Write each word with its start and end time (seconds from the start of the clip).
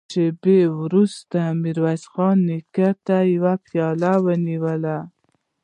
شېبه 0.13 0.57
وروسته 0.81 1.37
يې 1.51 1.57
ميرويس 1.63 2.03
خان 2.13 2.39
ته 3.07 3.17
يوه 3.33 3.53
پياله 3.65 4.13
ونيوله. 4.25 4.97